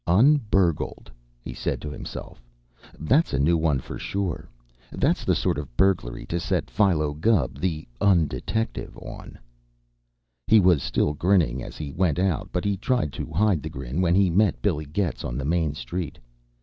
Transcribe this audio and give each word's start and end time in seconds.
"Un 0.07 0.37
burgled!" 0.49 1.11
he 1.43 1.53
said 1.53 1.79
to 1.79 1.91
himself. 1.91 2.41
"That's 2.97 3.33
a 3.33 3.39
new 3.39 3.55
one 3.55 3.77
for 3.79 3.99
sure! 3.99 4.49
That's 4.91 5.23
the 5.23 5.35
sort 5.35 5.59
of 5.59 5.77
burglary 5.77 6.25
to 6.25 6.39
set 6.39 6.71
Philo 6.71 7.13
Gubb, 7.13 7.59
the 7.59 7.87
un 8.03 8.25
detective, 8.25 8.97
on." 8.97 9.37
He 10.47 10.59
was 10.59 10.81
still 10.81 11.13
grinning 11.13 11.61
as 11.61 11.77
he 11.77 11.91
went 11.91 12.17
out, 12.17 12.49
but 12.51 12.65
he 12.65 12.77
tried 12.77 13.13
to 13.13 13.27
hide 13.31 13.61
the 13.61 13.69
grin 13.69 14.01
when 14.01 14.15
he 14.15 14.31
met 14.31 14.59
Billy 14.63 14.85
Getz 14.85 15.23
on 15.23 15.37
Main 15.47 15.75
Street. 15.75 16.17